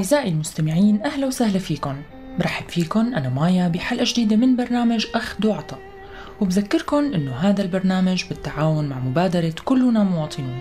[0.00, 2.02] أعزائي المستمعين أهلا وسهلا فيكم.
[2.38, 5.78] برحب فيكم أنا مايا بحلقة جديدة من برنامج أخذ وعطا
[6.40, 10.60] وبذكركم أنه هذا البرنامج بالتعاون مع مبادرة كلنا مواطنون.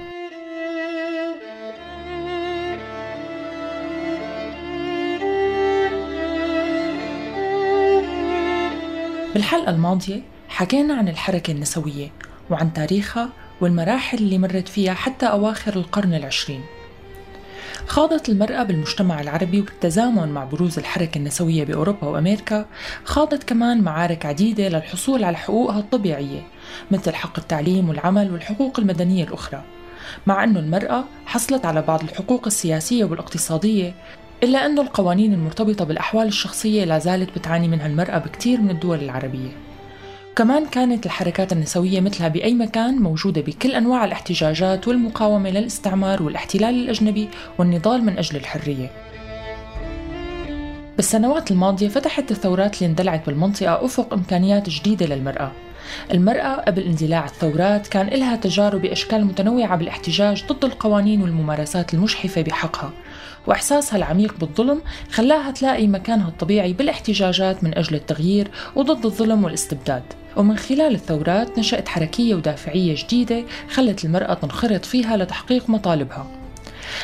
[9.33, 12.11] بالحلقة الماضية حكينا عن الحركة النسوية
[12.49, 13.29] وعن تاريخها
[13.61, 16.61] والمراحل اللي مرت فيها حتى أواخر القرن العشرين.
[17.89, 22.65] خاضت المرأة بالمجتمع العربي وبالتزامن مع بروز الحركة النسوية بأوروبا وأمريكا
[23.03, 26.41] خاضت كمان معارك عديدة للحصول على حقوقها الطبيعية
[26.91, 29.63] مثل حق التعليم والعمل والحقوق المدنية الأخرى.
[30.27, 33.93] مع أن المرأة حصلت على بعض الحقوق السياسية والاقتصادية
[34.43, 39.68] إلا أن القوانين المرتبطة بالأحوال الشخصية لا زالت بتعاني منها المرأة بكثير من الدول العربية.
[40.39, 47.29] كمان كانت الحركات النسوية مثلها بأي مكان موجودة بكل أنواع الاحتجاجات والمقاومة للاستعمار والاحتلال الأجنبي
[47.57, 48.91] والنضال من أجل الحرية.
[50.95, 55.51] بالسنوات الماضية فتحت الثورات اللي اندلعت بالمنطقة أفق إمكانيات جديدة للمرأة.
[56.11, 62.91] المرأة قبل اندلاع الثورات كان لها تجارب بأشكال متنوعة بالاحتجاج ضد القوانين والممارسات المجحفة بحقها.
[63.47, 64.81] وإحساسها العميق بالظلم
[65.11, 70.03] خلاها تلاقي مكانها الطبيعي بالاحتجاجات من أجل التغيير وضد الظلم والاستبداد.
[70.39, 76.27] ومن خلال الثورات نشأت حركية ودافعية جديدة خلت المرأة تنخرط فيها لتحقيق مطالبها.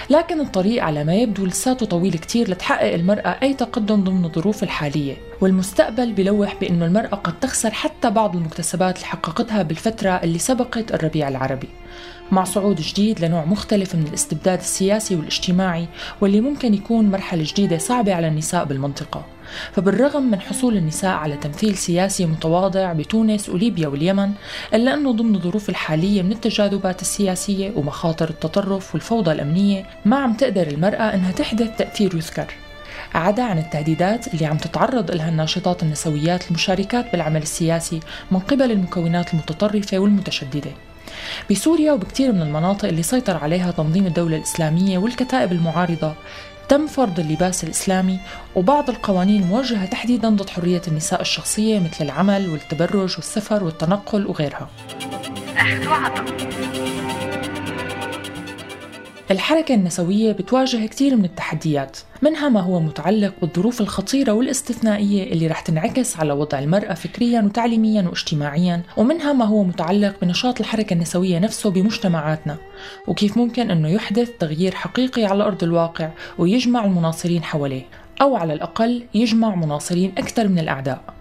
[0.09, 5.17] لكن الطريق على ما يبدو لساته طويل كتير لتحقق المرأة أي تقدم ضمن الظروف الحالية.
[5.41, 11.27] والمستقبل بلوح بأنه المرأة قد تخسر حتى بعض المكتسبات اللي حققتها بالفترة اللي سبقت الربيع
[11.27, 11.69] العربي.
[12.31, 15.87] مع صعود جديد لنوع مختلف من الاستبداد السياسي والاجتماعي
[16.21, 19.34] واللي ممكن يكون مرحلة جديدة صعبة على النساء بالمنطقة.
[19.71, 24.31] فبالرغم من حصول النساء على تمثيل سياسي متواضع بتونس وليبيا واليمن
[24.73, 30.67] إلا أنه ضمن الظروف الحالية من التجاذبات السياسية ومخاطر التطرف والفوضى الأمنية ما عم تقدر
[30.67, 32.53] المرأة أنها تحدث تأثير يذكر.
[33.13, 37.99] عدا عن التهديدات اللي عم تتعرض لها الناشطات النسويات المشاركات بالعمل السياسي
[38.31, 40.71] من قبل المكونات المتطرفة والمتشددة.
[41.51, 46.13] بسوريا وبكثير من المناطق اللي سيطر عليها تنظيم الدولة الإسلامية والكتائب المعارضة
[46.69, 48.19] تم فرض اللباس الإسلامي
[48.55, 54.69] وبعض القوانين الموجهة تحديدا ضد حرية النساء الشخصية مثل العمل والتبرج والسفر والتنقل وغيرها.
[59.31, 65.59] الحركة النسوية بتواجه كثير من التحديات منها ما هو متعلق بالظروف الخطيرة والاستثنائية اللي رح
[65.61, 71.71] تنعكس على وضع المرأة فكريا وتعليميا واجتماعيا ومنها ما هو متعلق بنشاط الحركة النسوية نفسه
[71.71, 72.57] بمجتمعاتنا
[73.07, 77.83] وكيف ممكن أنه يحدث تغيير حقيقي على أرض الواقع ويجمع المناصرين حواليه
[78.21, 81.14] أو على الأقل يجمع مناصرين أكثر من الأعداء.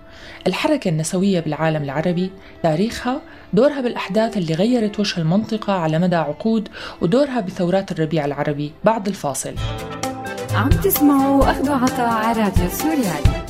[0.47, 2.31] الحركة النسوية بالعالم العربي
[2.63, 3.21] تاريخها
[3.53, 6.69] دورها بالأحداث اللي غيرت وجه المنطقة على مدى عقود
[7.01, 8.73] ودورها بثورات الربيع العربي.
[8.85, 9.55] بعد الفاصل.
[10.55, 13.45] عم تسمعوا أخذ عطاء على راديو سوريالي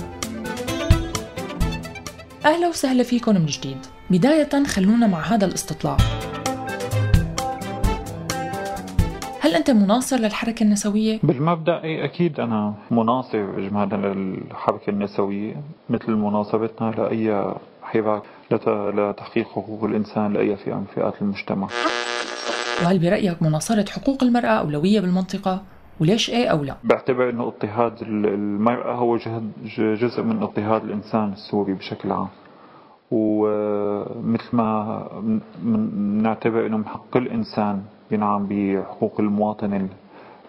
[2.44, 3.78] أهلا وسهلا فيكم من جديد.
[4.10, 5.96] بداية خلونا مع هذا الاستطلاع.
[9.54, 15.56] هل أنت مناصر للحركة النسوية؟ بالمبدأ أي أكيد أنا مناصر إجمالا للحركة النسوية
[15.90, 21.68] مثل مناصرتنا لأي حراك لتحقيق حقوق الإنسان لأي فئة من فئات المجتمع
[22.84, 25.62] وهل برأيك مناصرة حقوق المرأة أولوية بالمنطقة؟
[26.00, 29.16] وليش إيه أو لا؟ بعتبر إنه اضطهاد المرأة هو
[29.78, 32.28] جزء من اضطهاد الإنسان السوري بشكل عام.
[33.10, 35.06] ومثل ما
[35.58, 39.88] بنعتبر إنه من حق كل انسان ينعم بحقوق المواطن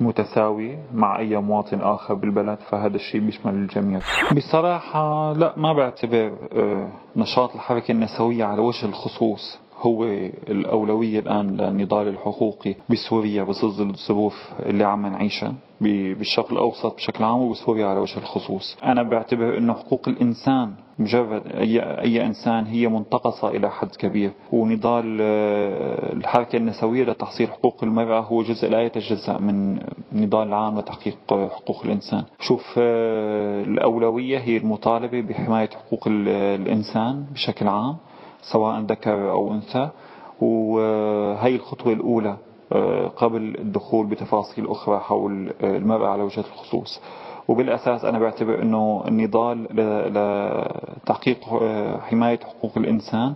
[0.01, 3.99] المتساوي مع أي مواطن آخر بالبلد فهذا الشيء بيشمل الجميع.
[4.35, 10.03] بصراحة لا ما بعتبر آه، نشاط الحركة النسوية على وجه الخصوص هو
[10.49, 17.87] الأولوية الآن للنضال الحقوقي بسوريا بظل الظروف اللي عم نعيشها بالشرق الأوسط بشكل عام وبسوريا
[17.87, 18.77] على وجه الخصوص.
[18.83, 24.31] أنا بعتبر أنه حقوق الإنسان مجرد أي, أي إنسان هي منتقصة إلى حد كبير.
[24.51, 29.79] ونضال آه، الحركة النسوية لتحصيل حقوق المرأة هو جزء لا يتجزأ من
[30.13, 32.23] نضال العام لتحقيق حقوق الإنسان.
[32.39, 37.95] شوف آه، الأولوية هي المطالبة بحماية حقوق الإنسان بشكل عام.
[38.51, 39.89] سواء ذكر أو أنثى.
[40.41, 42.37] وهي الخطوة الأولى
[42.71, 47.01] آه، قبل الدخول بتفاصيل أخرى حول المرأة على وجه الخصوص.
[47.47, 49.67] وبالأساس أنا بعتبر أنه النضال
[51.03, 53.33] لتحقيق آه، حماية حقوق الإنسان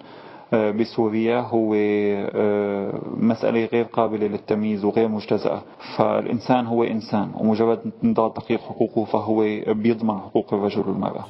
[0.53, 1.73] آه، بسوريا هو
[3.17, 5.61] مسألة غير قابلة للتمييز وغير مجتزأة.
[5.97, 11.25] فالإنسان هو إنسان ومجرد نضال تحقيق حقوقه فهو بيضمن حقوق الرجل والمرأة.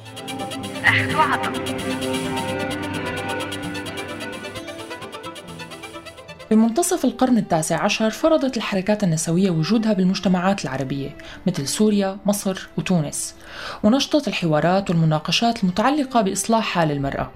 [6.50, 11.16] بمنتصف القرن التاسع عشر فرضت الحركات النسوية وجودها بالمجتمعات العربية
[11.46, 13.34] مثل سوريا، مصر وتونس.
[13.82, 17.30] ونشطت الحوارات والمناقشات المتعلقة بإصلاح حال المرأة.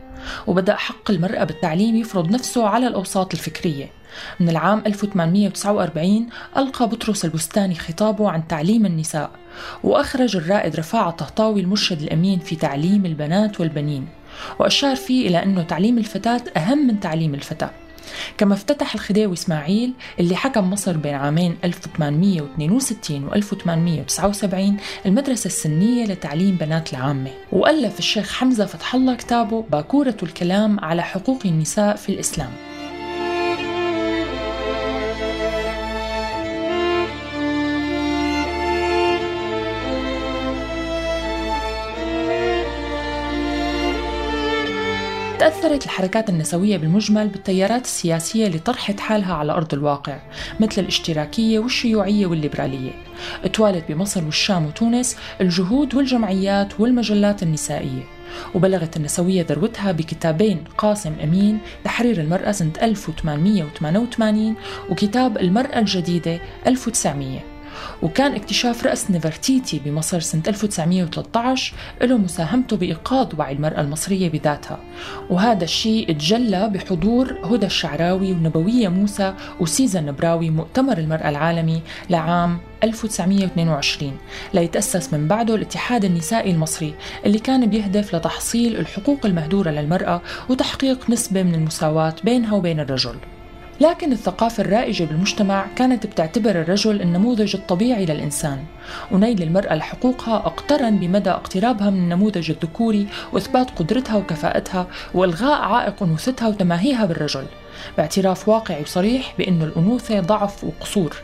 [0.46, 3.90] وبدأ حق المرأة بالتعليم يفرض نفسه على الأوساط الفكرية.
[4.40, 9.31] من العام 1849 ألقى بطرس البستاني خطابه عن تعليم النساء.
[9.84, 14.08] وأخرج الرائد رفاعة الطهطاوي المرشد الأمين في تعليم البنات والبنين.
[14.58, 17.83] وأشار فيه إلى أنه تعليم الفتاة أهم من تعليم الفتاة.
[18.38, 26.56] كما افتتح الخديوي إسماعيل اللي حكم مصر بين عامين 1862 و 1879 المدرسة السنية لتعليم
[26.56, 27.30] بنات العامة.
[27.52, 32.50] وألف الشيخ حمزة فتح الله كتابه باكورة الكلام على حقوق النساء في الإسلام.
[45.74, 50.18] تأثرت الحركات النسوية بالمجمل بالتيارات السياسية اللي طرحت حالها على أرض الواقع
[50.60, 52.90] مثل الاشتراكية والشيوعية والليبرالية.
[53.44, 58.02] اتوالت بمصر والشام وتونس الجهود والجمعيات والمجلات النسائية.
[58.54, 64.54] وبلغت النسوية ذروتها بكتابين قاسم أمين تحرير المرأة سنة 1888
[64.90, 67.53] وكتاب المرأة الجديدة 1900
[68.02, 74.78] وكان اكتشاف رأس نفرتيتي بمصر سنة 1913 له مساهمته بإيقاظ وعي المرأة المصرية بذاتها.
[75.30, 84.12] وهذا الشيء تجلى بحضور هدى الشعراوي ونبوية موسى وسيزا النبراوي مؤتمر المرأة العالمي لعام 1922
[84.54, 86.94] ليتأسس من بعده الاتحاد النسائي المصري
[87.26, 93.16] اللي كان بيهدف لتحصيل الحقوق المهدورة للمرأة وتحقيق نسبة من المساواة بينها وبين الرجل.
[93.80, 98.64] لكن الثقافة الرائجة بالمجتمع كانت بتعتبر الرجل النموذج الطبيعي للإنسان.
[99.12, 106.48] ونيل المرأة لحقوقها أقترن بمدى اقترابها من النموذج الذكوري وإثبات قدرتها وكفاءتها وإلغاء عائق أنوثتها
[106.48, 107.44] وتماهيها بالرجل.
[107.96, 111.16] باعتراف واقعي وصريح بأن الأنوثة ضعف وقصور.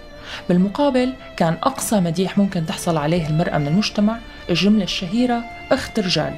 [0.49, 4.19] بالمقابل كان أقصى مديح ممكن تحصل عليه المرأة من المجتمع
[4.51, 5.43] الجملة الشهيرة
[5.73, 6.35] أخت رجال.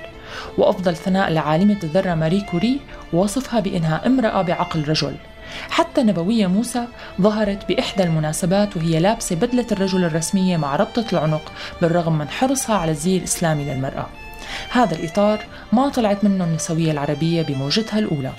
[0.59, 2.81] وأفضل ثناء لعالمة الذرة ماري كوري
[3.13, 5.15] وصفها بأنها امرأة بعقل رجل.
[5.71, 6.87] حتى نبوية موسى
[7.21, 11.53] ظهرت بإحدى المناسبات وهي لابسة بدلة الرجل الرسمية مع ربطة العنق
[11.83, 14.07] بالرغم من حرصها على الزي الإسلامي للمرأة.
[14.71, 18.33] هذا الإطار ما طلعت منه النسوية العربية بموجتها الأولى.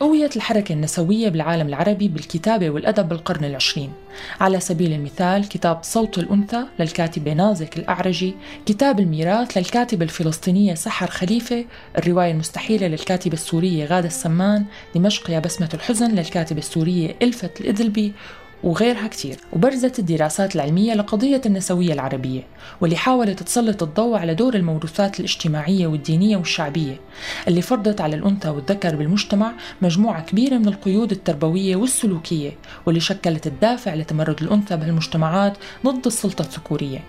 [0.00, 3.92] قويت الحركة النسوية بالعالم العربي بالكتابة والأدب بالقرن العشرين.
[4.40, 8.34] على سبيل المثال كتاب صوت الأنثى للكاتبة نازك الأعرجي
[8.66, 11.64] كتاب الميراث للكاتبة الفلسطينية سحر خليفة
[11.98, 14.64] الرواية المستحيلة للكاتبة السورية غادة السمان
[14.94, 18.12] دمشق يا بسمة الحزن للكاتبة السورية إلفت الإدلبي
[18.62, 19.36] وغيرها كتير.
[19.52, 22.42] وبرزت الدراسات العلمية لقضية النسوية العربية
[22.80, 27.00] واللي حاولت تسلط الضوء على دور الموروثات الاجتماعية والدينية والشعبية
[27.48, 29.52] اللي فرضت على الأنثى والذكر بالمجتمع
[29.82, 32.52] مجموعة كبيرة من القيود التربوية والسلوكية
[32.86, 37.04] واللي شكلت الدافع لتمرد الأنثى بهالمجتمعات ضد السلطة الذكورية.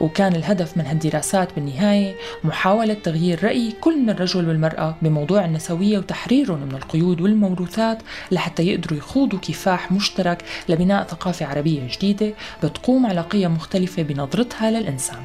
[0.00, 6.60] وكان الهدف من هالدراسات بالنهاية محاولة تغيير رأي كل من الرجل والمرأة بموضوع النسوية وتحريرهم
[6.60, 7.98] من القيود والموروثات
[8.30, 15.22] لحتى يقدروا يخوضوا كفاح مشترك لبناء ثقافة عربية جديدة بتقوم على قيم مختلفة بنظرتها للإنسان.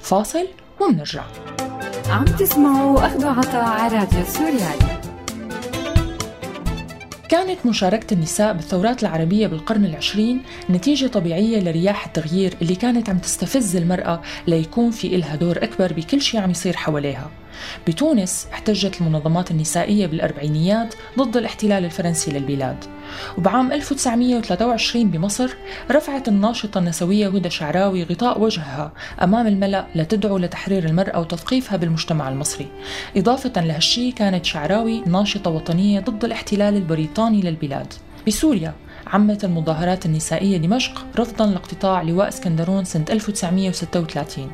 [0.00, 0.46] فاصل
[0.80, 1.24] ومنرجع.
[2.10, 5.07] عم تسمعوا أخذ عطاء على راديو سوريالي.
[7.28, 13.76] كانت مشاركة النساء بالثورات العربية بالقرن العشرين نتيجة طبيعية لرياح التغيير اللي كانت عم تستفز
[13.76, 17.30] المرأة ليكون في إلها دور أكبر بكل شيء عم يصير حواليها.
[17.86, 22.84] بتونس احتجت المنظمات النسائية بالأربعينيات ضد الاحتلال الفرنسي للبلاد.
[23.38, 25.50] وبعام 1923 بمصر
[25.90, 32.66] رفعت الناشطة النسوية هدى شعراوي غطاء وجهها أمام الملأ لتدعو لتحرير المرأة وتثقيفها بالمجتمع المصري.
[33.16, 37.92] إضافة لهالشي كانت شعراوي ناشطة وطنية ضد الاحتلال البريطاني للبلاد.
[38.26, 38.74] بسوريا
[39.12, 44.50] عمت المظاهرات النسائية دمشق رفضا لاقتطاع لواء اسكندرون سنة 1936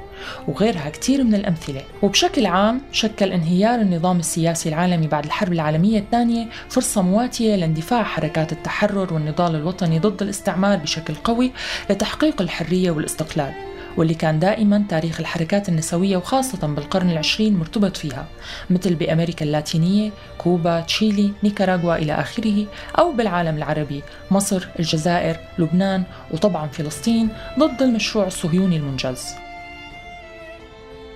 [0.48, 1.82] وغيرها كثير من الأمثلة.
[2.02, 8.52] وبشكل عام شكل انهيار النظام السياسي العالمي بعد الحرب العالمية الثانية فرصة مواتية لاندفاع حركات
[8.52, 11.52] التحرر والنضال الوطني ضد الاستعمار بشكل قوي
[11.90, 13.73] لتحقيق الحرية والاستقلال.
[13.96, 18.26] واللي كان دائما تاريخ الحركات النسوية وخاصة بالقرن العشرين مرتبط فيها
[18.70, 22.66] مثل بأمريكا اللاتينية كوبا تشيلي نيكاراغوا إلى آخره
[22.98, 29.24] أو بالعالم العربي مصر الجزائر لبنان وطبعا فلسطين ضد المشروع الصهيوني المنجز.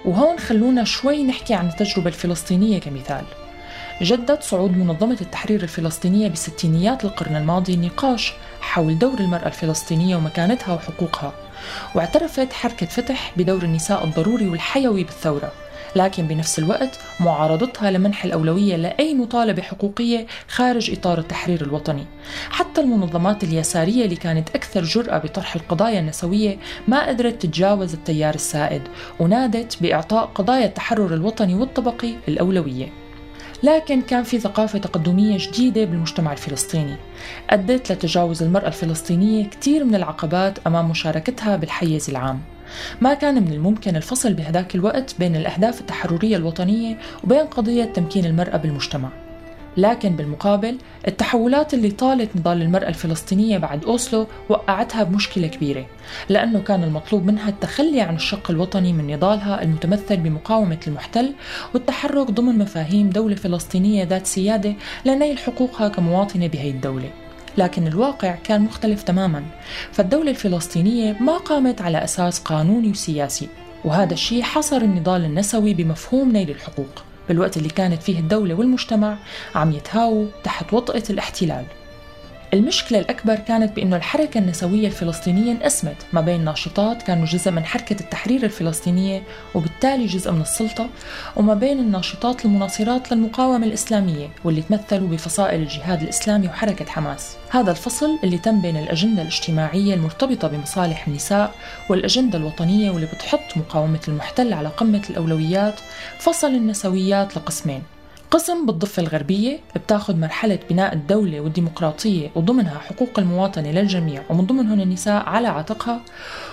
[0.04, 3.24] وهون خلونا شوي نحكي عن التجربة الفلسطينية كمثال.
[4.02, 11.47] جدد صعود منظمة التحرير الفلسطينية بستينيات القرن الماضي نقاش حول دور المرأة الفلسطينية ومكانتها وحقوقها.
[11.94, 15.52] واعترفت حركة فتح بدور النساء الضروري والحيوي بالثورة
[15.96, 22.06] لكن بنفس الوقت معارضتها لمنح الأولوية لأي مطالبة حقوقية خارج إطار التحرير الوطني.
[22.50, 28.82] حتى المنظمات اليسارية اللي كانت أكثر جرأة بطرح القضايا النسوية ما قدرت تتجاوز التيار السائد
[29.20, 33.07] ونادت بإعطاء قضايا التحرر الوطني والطبقي الأولوية.
[33.62, 36.96] لكن كان في ثقافة تقدمية جديدة بالمجتمع الفلسطيني.
[37.50, 42.40] أدت لتجاوز المرأة الفلسطينية كثير من العقبات أمام مشاركتها بالحيز العام.
[43.00, 48.56] ما كان من الممكن الفصل بهذاك الوقت بين الأهداف التحررية الوطنية وبين قضية تمكين المرأة
[48.56, 49.27] بالمجتمع.
[49.76, 55.86] لكن بالمقابل التحولات اللي طالت نضال المرأة الفلسطينية بعد أوسلو وقعتها بمشكلة كبيرة
[56.28, 61.34] لأنه كان المطلوب منها التخلي عن الشق الوطني من نضالها المتمثل بمقاومة المحتل
[61.74, 67.10] والتحرك ضمن مفاهيم دولة فلسطينية ذات سيادة لنيل حقوقها كمواطنة بهي الدولة.
[67.58, 69.44] لكن الواقع كان مختلف تماما
[69.92, 73.48] فالدولة الفلسطينية ما قامت على أساس قانوني وسياسي
[73.84, 77.07] وهذا الشيء حصر النضال النسوي بمفهوم نيل الحقوق.
[77.28, 79.18] بالوقت اللي كانت فيه الدولة والمجتمع
[79.54, 81.64] عم يتهاووا تحت وطأة الاحتلال.
[82.54, 88.00] المشكلة الأكبر كانت بأنه الحركة النسوية الفلسطينية انقسمت ما بين ناشطات كانوا جزء من حركة
[88.00, 89.22] التحرير الفلسطينية
[89.54, 90.88] وبالتالي جزء من السلطة
[91.36, 97.36] وما بين الناشطات المناصرات للمقاومة الإسلامية واللي تمثلوا بفصائل الجهاد الإسلامي وحركة حماس.
[97.50, 101.54] هذا الفصل اللي تم بين الأجندة الاجتماعية المرتبطة بمصالح النساء
[101.90, 105.80] والأجندة الوطنية واللي بتحط مقاومة المحتل على قمة الأولويات
[106.18, 107.82] فصل النسويات لقسمين.
[108.30, 115.22] قسم بالضفة الغربية بتاخذ مرحلة بناء الدولة والديمقراطية وضمنها حقوق المواطنة للجميع ومن ضمنهم النساء
[115.28, 116.00] على عاتقها.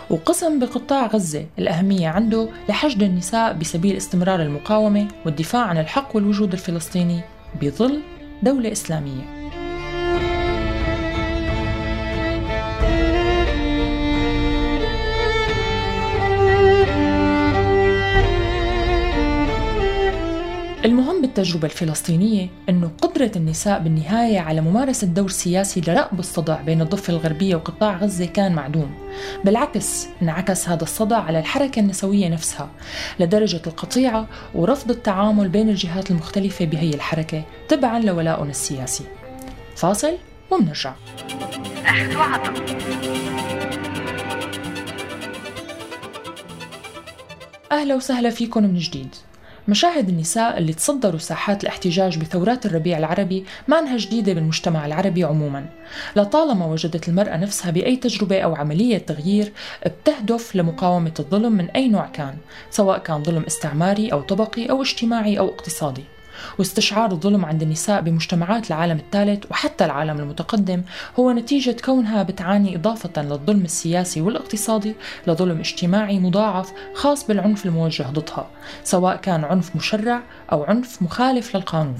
[0.09, 7.21] وقسم بقطاع غزة الأهمية عنده لحشد النساء بسبيل استمرار المقاومة والدفاع عن الحق والوجود الفلسطيني
[7.61, 8.01] بظل
[8.43, 9.34] دولة إسلامية.
[21.35, 27.13] المهم بالتجربة الفلسطينية أنه قدرة النساء بالنهاية على ممارسة دور سياسي لرأب الصدع بين الضفة
[27.13, 28.95] الغربية وقطاع غزة كان معدوم.
[29.45, 32.69] بالعكس انعكس هذا الصدع على الحركة النسوية نفسها
[33.19, 39.03] لدرجة القطيعة ورفض التعامل بين الجهات المختلفة بهي الحركة تبعا لولائهم السياسي.
[39.75, 40.17] فاصل
[40.51, 40.93] ومنرجع
[47.71, 49.15] أهلا وسهلا فيكم من جديد.
[49.67, 55.65] مشاهد النساء اللي تصدروا ساحات الاحتجاج بثورات الربيع العربي ما أنها جديدة بالمجتمع العربي عموما.
[56.15, 59.53] لطالما وجدت المرأة نفسها بأي تجربة أو عملية تغيير
[59.85, 62.37] بتهدف لمقاومة الظلم من أي نوع كان
[62.69, 66.03] سواء كان ظلم استعماري أو طبقي أو اجتماعي أو اقتصادي.
[66.59, 70.81] واستشعار الظلم عند النساء بمجتمعات العالم الثالث وحتى العالم المتقدم
[71.19, 74.95] هو نتيجة كونها بتعاني إضافة للظلم السياسي والاقتصادي
[75.27, 78.47] لظلم اجتماعي مضاعف خاص بالعنف الموجه ضدها
[78.83, 80.21] سواء كان عنف مشرع
[80.51, 81.95] أو عنف مخالف للقانون.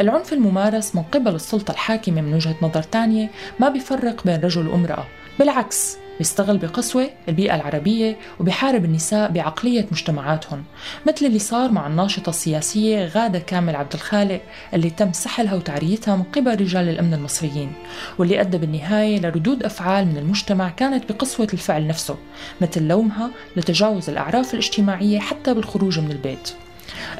[0.00, 5.04] العنف الممارس من قبل السلطة الحاكمة من وجهة نظر تانية ما بيفرق بين رجل وامرأة
[5.38, 10.64] بالعكس بيستغل بقسوة البيئة العربية وبيحارب النساء بعقلية مجتمعاتهم
[11.06, 14.40] مثل اللي صار مع الناشطة السياسية غادة كامل عبد الخالق
[14.74, 17.72] اللي تم سحلها وتعريتها من قبل رجال الأمن المصريين
[18.18, 22.16] واللي أدى بالنهاية لردود أفعال من المجتمع كانت بقسوة الفعل نفسه
[22.60, 26.52] مثل لومها لتجاوز الأعراف الاجتماعية حتى بالخروج من البيت.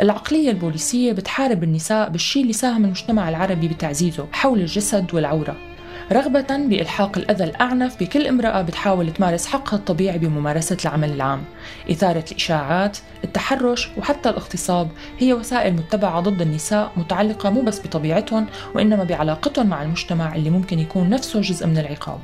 [0.01, 5.57] العقلية البوليسية بتحارب النساء بالشيء اللي ساهم المجتمع العربي بتعزيزه حول الجسد والعورة.
[6.13, 11.45] رغبة بإلحاق الأذى الأعنف بكل امرأة بتحاول تمارس حقها الطبيعي بممارسة العمل العام.
[11.91, 14.89] إثارة الإشاعات، التحرش وحتى الاغتصاب
[15.19, 20.79] هي وسائل متبعة ضد النساء متعلقة مو بس بطبيعتهم وإنما بعلاقتهم مع المجتمع اللي ممكن
[20.79, 22.21] يكون نفسه جزء من العقاب.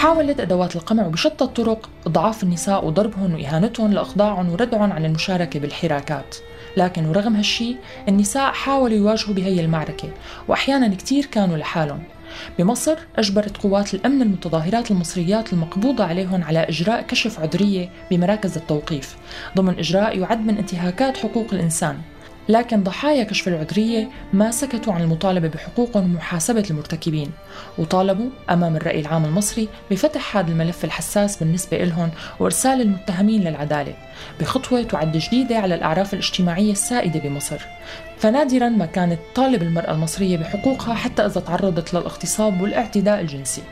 [0.00, 6.36] حاولت أدوات القمع بشتى الطرق إضعاف النساء وضربهم وإهانتهم لإخضاعهم وردعهم عن المشاركة بالحراكات.
[6.76, 7.76] لكن ورغم هالشي
[8.08, 10.08] النساء حاولوا يواجهوا بهي المعركة
[10.48, 12.02] وأحيانا كتير كانوا لحالهم.
[12.58, 19.16] بمصر أجبرت قوات الأمن المتظاهرات المصريات المقبوضة عليهم على إجراء كشف عذرية بمراكز التوقيف
[19.56, 21.98] ضمن إجراء يعد من انتهاكات حقوق الإنسان.
[22.48, 27.30] لكن ضحايا كشف العذرية ما سكتوا عن المطالبة بحقوقهم ومحاسبة المرتكبين
[27.78, 33.94] وطالبوا أمام الرأي العام المصري بفتح هذا الملف الحساس بالنسبة لهم وإرسال المتهمين للعدالة
[34.40, 37.60] بخطوة تعد جديدة على الأعراف الاجتماعية السائدة بمصر.
[38.18, 43.62] فنادرا ما كانت طالب المرأة المصرية بحقوقها حتى إذا تعرضت للاغتصاب والاعتداء الجنسي.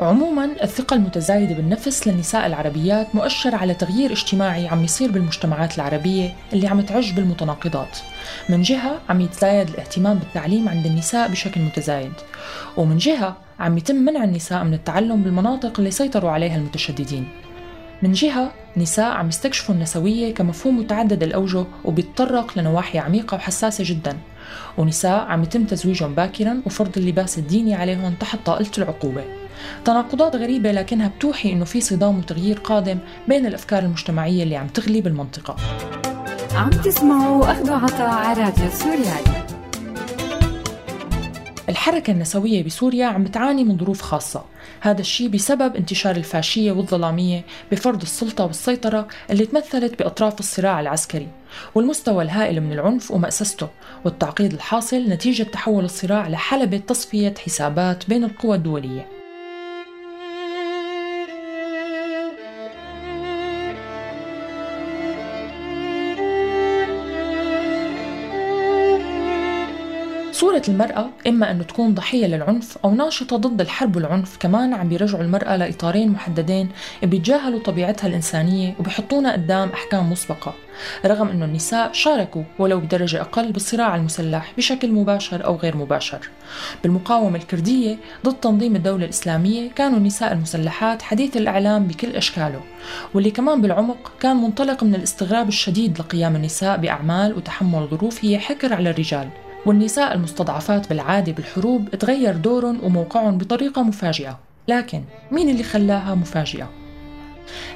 [0.00, 6.68] عموما الثقة المتزايدة بالنفس للنساء العربيات مؤشر على تغيير اجتماعي عم يصير بالمجتمعات العربية اللي
[6.68, 7.98] عم تعج بالمتناقضات.
[8.48, 12.12] من جهة عم يتزايد الاهتمام بالتعليم عند النساء بشكل متزايد.
[12.76, 17.28] ومن جهة عم يتم منع النساء من التعلم بالمناطق اللي سيطروا عليها المتشددين.
[18.02, 24.18] من جهة نساء عم يستكشفوا النسوية كمفهوم متعدد الأوجه وبيتطرق لنواحي عميقة وحساسة جدا.
[24.78, 29.39] ونساء عم يتم تزويجهم باكرا وفرض اللباس الديني عليهم تحت طائلة العقوبة.
[29.84, 32.98] تناقضات غريبة لكنها بتوحي إنه في صدام وتغيير قادم
[33.28, 35.56] بين الأفكار المجتمعية اللي عم تغلي بالمنطقة.
[36.54, 39.46] عم تسمعوا أخذوا عطاء على راديو سوريالي.
[41.68, 44.44] الحركة النسوية بسوريا عم بتعاني من ظروف خاصة.
[44.80, 51.28] هذا الشيء بسبب انتشار الفاشية والظلامية بفرض السلطة والسيطرة اللي تمثلت بأطراف الصراع العسكري
[51.74, 53.68] والمستوى الهائل من العنف ومأسسته
[54.04, 59.19] والتعقيد الحاصل نتيجة تحول الصراع لحلبة تصفية حسابات بين القوى الدولية.
[70.60, 75.22] صورة المرأة إما أنه تكون ضحية للعنف أو ناشطة ضد الحرب والعنف كمان عم بيرجعوا
[75.22, 76.68] المرأة لإطارين محددين
[77.02, 80.54] بيتجاهلوا طبيعتها الإنسانية وبيحطونا قدام أحكام مسبقة.
[81.06, 86.28] رغم أنه النساء شاركوا ولو بدرجة أقل بالصراع المسلح بشكل مباشر أو غير مباشر.
[86.82, 92.60] بالمقاومة الكردية ضد تنظيم الدولة الإسلامية كانوا النساء المسلحات حديث الإعلام بكل أشكاله
[93.14, 98.74] واللي كمان بالعمق كان منطلق من الاستغراب الشديد لقيام النساء بأعمال وتحمل ظروف هي حكر
[98.74, 99.28] على الرجال.
[99.66, 104.38] والنساء المستضعفات بالعادة بالحروب تغير دورهم وموقعهم بطريقة مفاجئة.
[104.68, 106.70] لكن مين اللي خلاها مفاجئة؟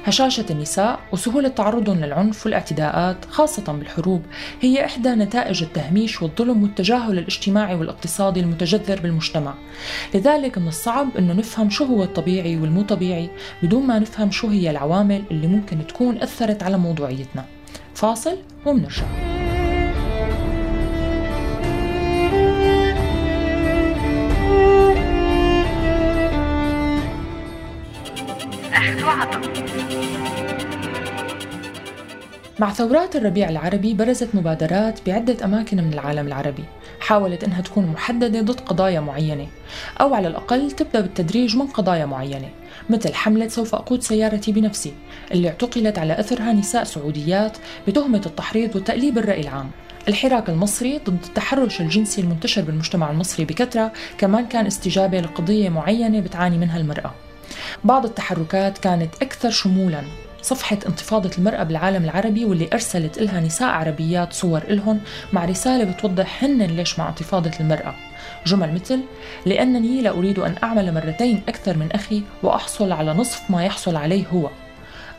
[0.05, 4.21] هشاشة النساء وسهولة تعرضهم للعنف والاعتداءات خاصة بالحروب
[4.61, 9.53] هي إحدى نتائج التهميش والظلم والتجاهل الاجتماعي والاقتصادي المتجذر بالمجتمع.
[10.13, 13.29] لذلك من الصعب أنه نفهم شو هو الطبيعي والمو طبيعي
[13.63, 17.45] بدون ما نفهم شو هي العوامل اللي ممكن تكون أثرت على موضوعيتنا.
[17.93, 19.44] فاصل ومنرجع.
[32.59, 36.63] مع ثورات الربيع العربي برزت مبادرات بعدة أماكن من العالم العربي
[36.99, 39.47] حاولت أنها تكون محددة ضد قضايا معينة
[40.01, 42.49] أو على الأقل تبدأ بالتدريج من قضايا معينة
[42.89, 44.93] مثل حملة سوف أقود سيارتي بنفسي
[45.31, 47.57] اللي اعتقلت على أثرها نساء سعوديات
[47.87, 49.69] بتهمة التحريض وتأليب الرأي العام.
[50.07, 56.57] الحراك المصري ضد التحرش الجنسي المنتشر بالمجتمع المصري بكثرة كمان كان استجابة لقضية معينة بتعاني
[56.57, 57.11] منها المرأة.
[57.83, 60.01] بعض التحركات كانت أكثر شمولا.
[60.41, 64.99] صفحة انتفاضة المرأة بالعالم العربي واللي أرسلت إلها نساء عربيات صور إلهن
[65.33, 67.95] مع رسالة بتوضح هن ليش مع انتفاضة المرأة.
[68.45, 68.99] جمل مثل
[69.45, 74.27] لأنني لا أريد أن أعمل مرتين أكثر من أخي وأحصل على نصف ما يحصل عليه
[74.33, 74.49] هو.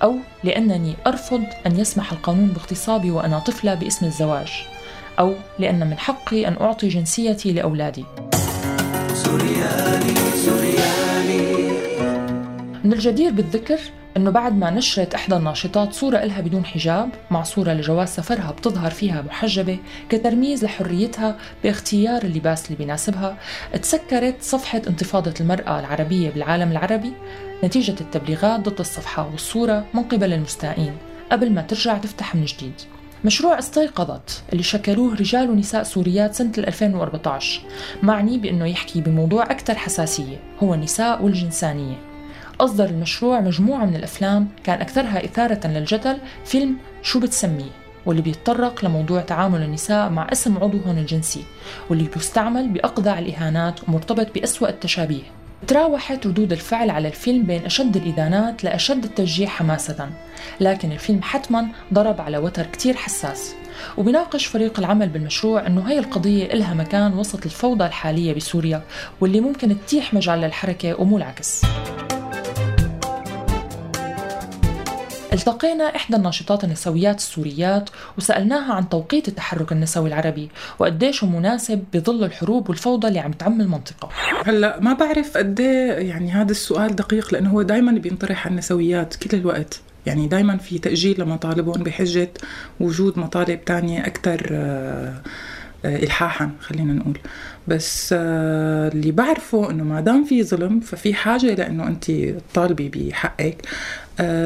[0.03, 4.53] أو لأنني أرفض أن يسمح القانون باغتصابي وأنا طفلة باسم الزواج.
[5.19, 8.05] أو لأن من حقي أن أعطي جنسيتي لأولادي.
[9.15, 10.96] سوريالي سوريالي
[12.87, 13.79] من الجدير بالذكر
[14.17, 18.91] إنه بعد ما نشرت إحدى الناشطات صورة إلها بدون حجاب مع صورة لجواز سفرها بتظهر
[18.91, 23.39] فيها محجبة كترميز لحريتها باختيار اللباس اللي بيناسبها
[23.83, 27.13] تسكرت صفحة انتفاضة المرأة العربية بالعالم العربي
[27.65, 30.97] نتيجة التبليغات ضد الصفحة والصورة من قبل المستائين
[31.33, 32.75] قبل ما ترجع تفتح من جديد.
[33.25, 37.61] مشروع استيقظت اللي شكلوه رجال ونساء سوريات سنة 2014
[38.03, 42.06] معني بأنه يحكي بموضوع أكثر حساسية هو النساء والجنسانية.
[42.61, 47.71] أصدر المشروع مجموعة من الأفلام كان أكثرها إثارة للجدل فيلم شو بتسميه؟
[48.07, 51.45] واللي بيتطرق لموضوع تعامل النساء مع اسم عضوهن الجنسي
[51.91, 55.23] واللي بيستعمل بأقذع الإهانات ومرتبط بأسوأ التشابيه.
[55.67, 60.09] تراوحت ردود الفعل على الفيلم بين أشد الإدانات لأشد التشجيع حماسة.
[60.61, 63.55] لكن الفيلم حتما ضرب على وتر كتير حساس.
[63.99, 68.83] وبيناقش فريق العمل بالمشروع أنه هي القضية إلها مكان وسط الفوضى الحالية بسوريا
[69.21, 71.63] واللي ممكن تتيح مجال للحركة ومو العكس.
[75.37, 82.69] التقينا إحدى الناشطات النسويات السوريات وسألناها عن توقيت التحرك النسوي العربي وقديش مناسب بظل الحروب
[82.69, 84.09] والفوضى اللي عم تعم المنطقة.
[84.45, 89.17] هلا ما بعرف قد إيه يعني هذا السؤال دقيق لأنه هو دائما بينطرح على النسويات
[89.17, 89.81] كل الوقت.
[90.07, 92.31] يعني دائما في تأجيل لمطالبهم بحجة
[92.81, 95.23] وجود مطالب تانية أكثر آه،
[95.85, 97.19] إلحاحا خلينا نقول.
[97.69, 102.11] بس آه، اللي بعرفه إنه ما دام في ظلم ففي حاجة لأنه أنت
[102.53, 103.69] تطالبي بحقك.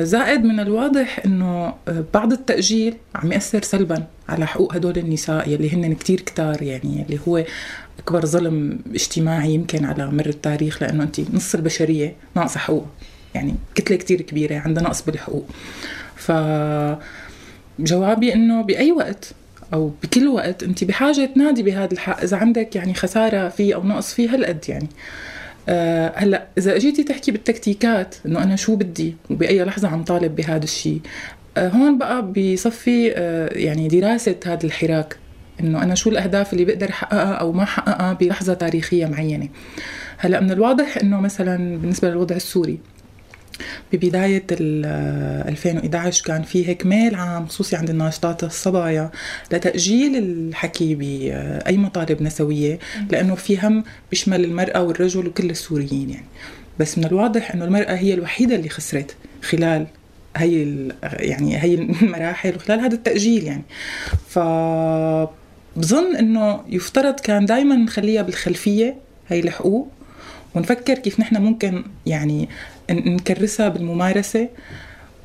[0.02, 5.74] زائد من الواضح إنه آه، بعض التأجيل عم يأثر سلبا على حقوق هدول النساء يلي
[5.74, 7.44] هن كتير كتار يعني اللي هو
[7.98, 12.87] أكبر ظلم اجتماعي يمكن على مر التاريخ لأنه انت نص البشرية ناقصة حقوق
[13.35, 15.46] يعني كتلة كتير كبيرة عندها نقص بالحقوق.
[16.16, 16.33] ف
[17.78, 19.33] جوابي إنه بأي وقت
[19.74, 24.14] أو بكل وقت انت بحاجة تنادي بهذا الحق إذا عندك يعني خسارة فيه أو نقص
[24.14, 24.88] فيه هالقد يعني.
[25.70, 30.64] أه هلا إذا إجيتي تحكي بالتكتيكات إنه أنا شو بدي وبأي لحظة عم طالب بهذا
[30.64, 31.00] الشيء
[31.56, 35.16] أه هون بقى بصفي أه يعني دراسة هذا الحراك
[35.61, 39.48] إنه أنا شو الأهداف اللي بقدر أحققها أو ما أحققها بلحظة تاريخية معينة.
[40.18, 42.78] هلا من الواضح إنه مثلا بالنسبة للوضع السوري
[43.92, 49.11] ببداية 2011 كان في هيك ميل عام خصوصي عند الناشطات الصبايا
[49.53, 52.79] لتأجيل الحكي بأي مطالب نسوية
[53.11, 56.27] لأنه في هم بيشمل المرأة والرجل وكل السوريين يعني.
[56.79, 59.87] بس من الواضح أنه المرأة هي الوحيدة اللي خسرت خلال
[60.37, 60.62] هي
[61.03, 63.62] يعني هي المراحل وخلال هذا التأجيل يعني.
[64.29, 64.38] ف
[65.77, 68.96] بظن إنه يفترض كان دائما نخليها بالخلفية
[69.29, 69.88] هي الحقوق.
[70.54, 72.48] ونفكر كيف نحن ممكن يعني
[72.90, 74.48] نكرسها بالممارسة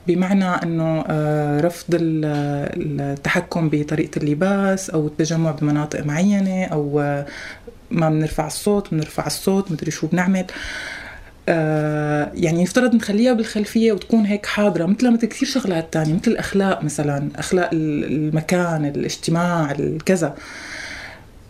[0.07, 7.25] بمعنى إنه آه، رفض التحكم بطريقة اللباس أو التجمع بمناطق معينة أو آه،
[7.91, 10.45] ما بنرفع الصوت بنرفع الصوت مدري شو بنعمل.
[11.49, 16.83] آه، يعني يفترض نخليها بالخلفية وتكون هيك حاضرة مثل مثل كثير شغلات تانية مثل الأخلاق
[16.83, 20.35] مثلا أخلاق المكان الاجتماع الكذا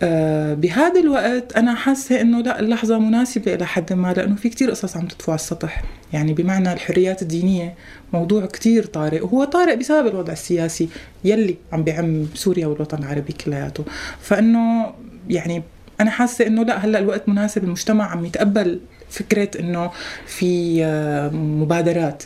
[0.01, 4.69] آه، بهذا الوقت أنا حاسة إنه لا اللحظة مناسبة إلى حد ما لأنه في كتير
[4.69, 5.83] قصص عم تطفو على السطح.
[6.13, 7.73] يعني بمعنى الحريات الدينية
[8.13, 10.89] موضوع كتير طارئ وهو طارئ بسبب الوضع السياسي
[11.23, 13.83] يلي عم بيعم سوريا والوطن العربي كلياته.
[14.21, 14.93] فإنه
[15.29, 15.63] يعني
[16.01, 18.79] أنا حاسة إنه لا هلأ الوقت مناسب المجتمع عم يتقبل
[19.09, 19.91] فكرة إنه
[20.25, 22.23] في آه، مبادرات.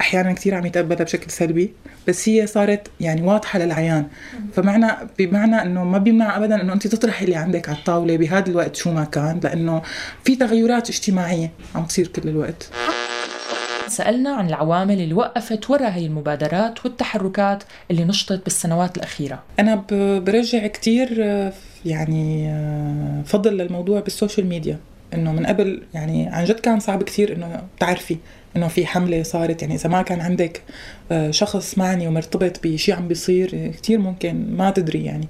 [0.00, 1.72] أحيانا كثير عم يتقبلها بشكل سلبي
[2.08, 4.06] بس هي صارت يعني واضحة للعيان.
[4.54, 4.86] فمعنى
[5.18, 8.92] بمعنى إنه ما بيمنع ابدا إنه انت تطرحي اللي عندك على الطاولة بهذا الوقت شو
[8.92, 9.82] ما كان لأنه
[10.24, 12.70] في تغيرات اجتماعية عم تصير كل الوقت.
[13.88, 19.42] سألنا عن العوامل اللي وقفت وراء هي المبادرات والتحركات اللي نشطت بالسنوات الأخيرة.
[19.58, 19.84] أنا
[20.18, 21.08] برجع كتير
[21.86, 22.54] يعني
[23.26, 24.78] فضل للموضوع بالسوشيال ميديا.
[25.14, 28.16] إنه من قبل يعني عن جد كان صعب كثير إنه تعرفي
[28.56, 29.62] إنه في حملة صارت.
[29.62, 30.62] يعني إذا ما كان عندك
[31.12, 35.28] آه، شخص معني ومرتبط بشيء عم بيصير كثير ممكن ما تدري يعني.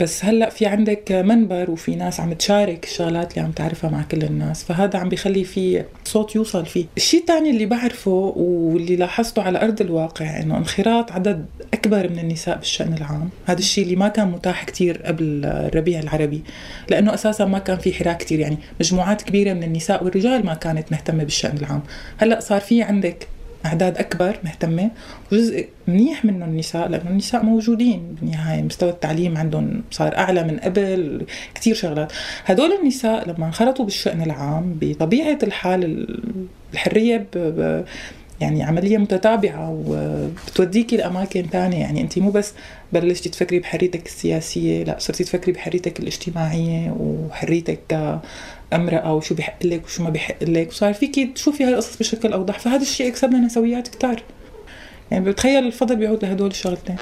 [0.00, 4.22] بس هلأ في عندك منبر وفي ناس عم تشارك الشغلات اللي عم تعرفها مع كل
[4.22, 6.86] الناس فهذا عم بيخلي في صوت يوصل فيه.
[6.96, 12.56] الشيء الثاني اللي بعرفه واللي لاحظته على أرض الواقع إنه انخراط عدد أكبر من النساء
[12.56, 16.42] بالشأن العام هذا الشيء اللي ما كان متاح كثير قبل الربيع العربي
[16.88, 20.92] لأنه أساسا ما كان في حراك كثير يعني مجموعات كبيرة من النساء والرجال ما كانت
[20.92, 21.82] مهتمة بالشأن العام.
[22.16, 23.28] هلأ صار في عندك
[23.66, 24.90] أعداد أكبر مهتمة.
[25.32, 31.26] وجزء منيح منه النساء لأنه النساء موجودين بالنهاية مستوى التعليم عندهم صار أعلى من قبل
[31.54, 32.12] كثير شغلات.
[32.44, 36.06] هدول النساء لما انخرطوا بالشأن العام بطبيعة الحال
[36.74, 37.38] الحرية ب...
[37.38, 37.84] ب...
[38.40, 42.52] يعني عملية متتابعة وبتوديكي لأماكن ثانية يعني أنت مو بس
[42.92, 48.18] بلشتي تفكري بحريتك السياسية لا صرتي تفكري بحريتك الاجتماعية وحريتك
[48.70, 50.68] كامرأة وشو بحق لك وشو ما بحق لك.
[50.68, 52.58] وصار فيكي تشوفي هاي القصص بشكل أوضح.
[52.58, 54.22] فهذا الشيء اكسبنا نسويات كتار.
[55.10, 56.96] يعني بتخيل الفضل بيعود لهدول الشغلتين.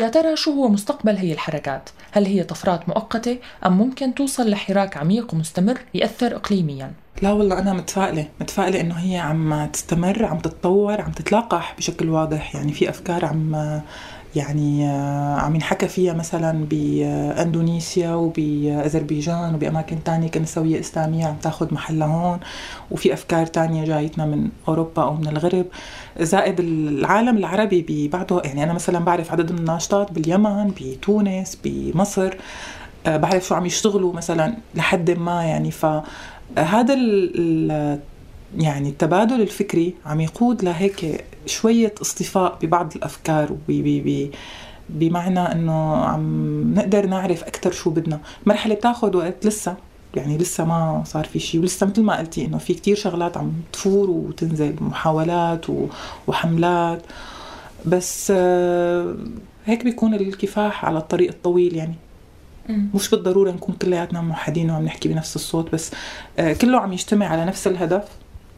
[0.00, 4.96] يا ترى شو هو مستقبل هي الحركات؟ هل هي طفرات مؤقتة أم ممكن توصل لحراك
[4.96, 6.92] عميق ومستمر يأثر إقليميا؟
[7.22, 8.28] لا والله أنا متفائلة.
[8.40, 12.54] متفائلة إنه هي عم تستمر عم تتطور عم تتلاقح بشكل واضح.
[12.54, 13.80] يعني في أفكار عم
[14.36, 14.88] يعني
[15.40, 22.40] عم ينحكى فيها مثلا باندونيسيا وباذربيجان وباماكن تانية كنسويه إسلامية عم تاخذ محلها هون
[22.90, 25.66] وفي أفكار تانية جايتنا من أوروبا أو من الغرب.
[26.20, 32.34] زائد العالم العربي ببعضه يعني أنا مثلا بعرف عدد من الناشطات باليمن بتونس بمصر
[33.06, 35.86] بعرف شو عم يشتغلوا مثلا لحد ما يعني ف
[36.58, 36.94] هذا
[38.58, 43.56] يعني التبادل الفكري عم يقود لهيك شوية اصطفاء ببعض الأفكار
[44.88, 48.20] بمعنى إنه عم نقدر نعرف أكثر شو بدنا.
[48.42, 49.76] المرحله بتاخذ وقت لسه
[50.14, 53.52] يعني لسه ما صار في شيء ولسه مثل ما قلتي إنه في كتير شغلات عم
[53.72, 55.66] تفور وتنزل محاولات
[56.26, 57.02] وحملات.
[57.86, 59.16] بس آه،
[59.66, 61.94] هيك بيكون الكفاح على الطريق الطويل يعني.
[62.94, 65.90] مش بالضرورة نكون كلياتنا موحدين وعم نحكي بنفس الصوت بس
[66.38, 68.04] آه، كله عم يجتمع على نفس الهدف.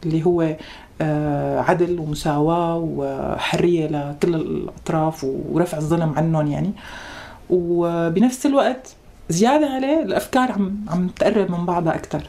[0.06, 0.56] اللي هو
[1.00, 6.72] آه، عدل ومساواة وحرية لكل الأطراف ورفع الظلم عنهم يعني.
[7.50, 8.94] وبنفس الوقت
[9.28, 12.22] زيادة عليه الأفكار عم عم تقرب من بعضها أكثر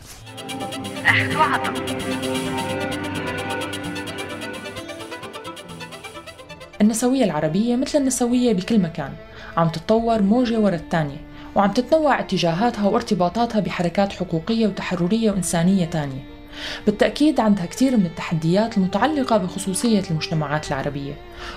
[6.81, 9.13] النسوية العربية مثل النسوية بكل مكان
[9.57, 11.17] عم تتطور موجة ورا الثانية
[11.55, 16.38] وعم تتنوع اتجاهاتها وارتباطاتها بحركات حقوقية وتحررية وإنسانية تانية.
[16.85, 21.13] بالتأكيد عندها كثير من التحديات المتعلقة بخصوصية المجتمعات العربية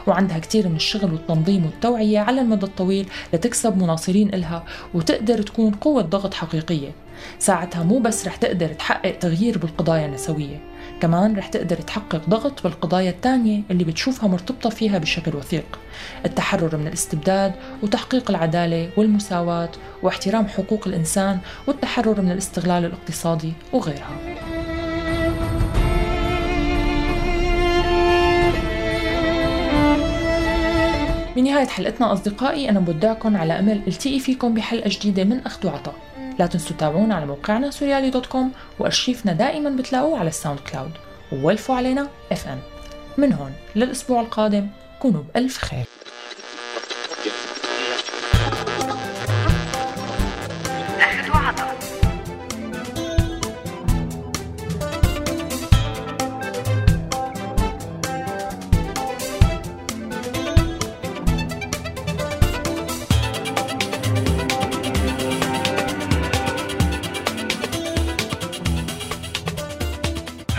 [0.07, 6.02] وعندها كثير من الشغل والتنظيم والتوعية على المدى الطويل لتكسب مناصرين إلها وتقدر تكون قوة
[6.02, 6.90] ضغط حقيقية.
[7.38, 10.61] ساعتها مو بس رح تقدر تحقق تغيير بالقضايا النسوية
[11.00, 15.78] كمان رح تقدر تحقق ضغط بالقضايا الثانية اللي بتشوفها مرتبطة فيها بشكل وثيق.
[16.26, 17.52] التحرر من الاستبداد
[17.83, 19.70] وتحقيق العدالة والمساواة
[20.02, 24.51] واحترام حقوق الإنسان والتحرر من الاستغلال الاقتصادي وغيرها.
[31.37, 35.95] بنهاية حلقتنا أصدقائي أنا بودعكم على أمل التقي فيكم بحلقة جديدة من أخذ وعطاء.
[36.38, 40.92] لا تنسوا تتابعونا على موقعنا سوريالي dot com وأرشيفنا دائما بتلاقوه على ال SoundCloud.
[41.33, 42.59] وولفوا علينا FM
[43.18, 44.66] من هون للأسبوع القادم
[44.99, 45.85] كونوا بألف خير.